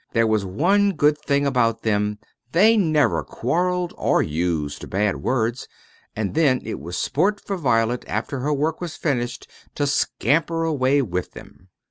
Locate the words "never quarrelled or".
2.75-4.23